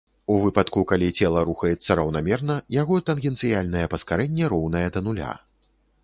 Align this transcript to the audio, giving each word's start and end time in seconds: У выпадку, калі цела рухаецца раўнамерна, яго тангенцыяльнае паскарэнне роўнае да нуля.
У 0.33 0.35
выпадку, 0.43 0.81
калі 0.91 1.09
цела 1.25 1.41
рухаецца 1.49 1.97
раўнамерна, 1.99 2.55
яго 2.75 2.97
тангенцыяльнае 3.09 3.83
паскарэнне 3.93 4.45
роўнае 4.55 4.85
да 4.97 5.05
нуля. 5.09 5.29